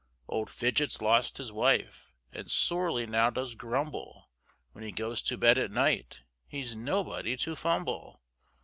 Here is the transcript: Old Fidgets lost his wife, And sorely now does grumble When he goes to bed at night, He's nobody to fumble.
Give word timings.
Old 0.27 0.49
Fidgets 0.49 0.99
lost 0.99 1.37
his 1.37 1.51
wife, 1.51 2.11
And 2.33 2.49
sorely 2.49 3.05
now 3.05 3.29
does 3.29 3.53
grumble 3.53 4.31
When 4.71 4.83
he 4.83 4.91
goes 4.91 5.21
to 5.21 5.37
bed 5.37 5.59
at 5.59 5.69
night, 5.69 6.23
He's 6.47 6.75
nobody 6.75 7.37
to 7.37 7.55
fumble. 7.55 8.19